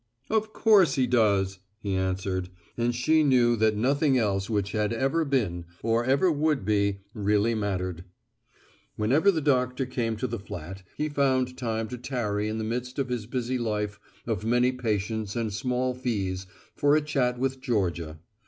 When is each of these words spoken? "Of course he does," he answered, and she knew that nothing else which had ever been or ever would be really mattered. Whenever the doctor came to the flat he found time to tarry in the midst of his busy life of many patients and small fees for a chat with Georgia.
"Of 0.31 0.51
course 0.51 0.95
he 0.95 1.05
does," 1.05 1.59
he 1.77 1.93
answered, 1.93 2.49
and 2.75 2.95
she 2.95 3.21
knew 3.23 3.55
that 3.57 3.77
nothing 3.77 4.17
else 4.17 4.49
which 4.49 4.71
had 4.71 4.91
ever 4.91 5.23
been 5.23 5.65
or 5.83 6.03
ever 6.03 6.31
would 6.31 6.65
be 6.65 7.01
really 7.13 7.53
mattered. 7.53 8.03
Whenever 8.95 9.29
the 9.29 9.41
doctor 9.41 9.85
came 9.85 10.15
to 10.17 10.25
the 10.25 10.39
flat 10.39 10.81
he 10.97 11.07
found 11.07 11.55
time 11.55 11.87
to 11.89 11.99
tarry 11.99 12.47
in 12.47 12.57
the 12.57 12.63
midst 12.63 12.97
of 12.97 13.09
his 13.09 13.27
busy 13.27 13.59
life 13.59 13.99
of 14.25 14.43
many 14.43 14.71
patients 14.71 15.35
and 15.35 15.53
small 15.53 15.93
fees 15.93 16.47
for 16.75 16.95
a 16.95 17.01
chat 17.01 17.37
with 17.37 17.61
Georgia. 17.61 18.17